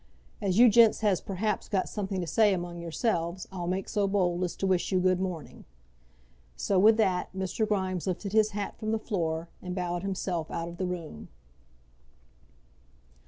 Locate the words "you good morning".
4.91-5.63